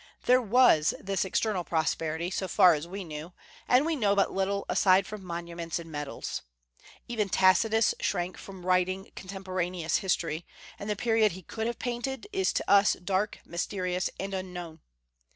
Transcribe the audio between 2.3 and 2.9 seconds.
so far as